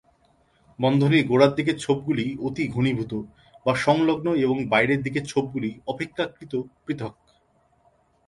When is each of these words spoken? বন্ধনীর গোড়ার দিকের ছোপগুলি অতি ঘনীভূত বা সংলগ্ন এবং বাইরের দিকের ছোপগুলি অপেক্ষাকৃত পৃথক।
বন্ধনীর 0.79 1.23
গোড়ার 1.27 1.51
দিকের 1.55 1.77
ছোপগুলি 1.79 2.25
অতি 2.41 2.63
ঘনীভূত 2.67 3.13
বা 3.65 3.73
সংলগ্ন 3.77 4.27
এবং 4.35 4.57
বাইরের 4.67 4.99
দিকের 5.01 5.25
ছোপগুলি 5.25 5.69
অপেক্ষাকৃত 5.87 6.53
পৃথক। 6.85 7.13